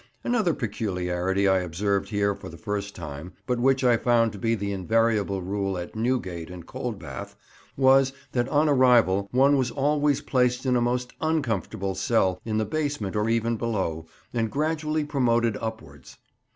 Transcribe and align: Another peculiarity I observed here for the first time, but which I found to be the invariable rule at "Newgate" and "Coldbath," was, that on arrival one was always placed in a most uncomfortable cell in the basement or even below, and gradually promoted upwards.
Another 0.23 0.55
peculiarity 0.55 1.47
I 1.47 1.59
observed 1.59 2.09
here 2.09 2.33
for 2.33 2.49
the 2.49 2.57
first 2.57 2.95
time, 2.95 3.33
but 3.45 3.59
which 3.59 3.83
I 3.83 3.97
found 3.97 4.31
to 4.31 4.39
be 4.39 4.55
the 4.55 4.71
invariable 4.71 5.43
rule 5.43 5.77
at 5.77 5.95
"Newgate" 5.95 6.49
and 6.49 6.65
"Coldbath," 6.65 7.35
was, 7.77 8.11
that 8.31 8.49
on 8.49 8.67
arrival 8.67 9.29
one 9.31 9.57
was 9.57 9.69
always 9.69 10.19
placed 10.21 10.65
in 10.65 10.75
a 10.75 10.81
most 10.81 11.13
uncomfortable 11.21 11.93
cell 11.93 12.41
in 12.43 12.57
the 12.57 12.65
basement 12.65 13.15
or 13.15 13.29
even 13.29 13.57
below, 13.57 14.07
and 14.33 14.49
gradually 14.49 15.03
promoted 15.03 15.55
upwards. 15.61 16.17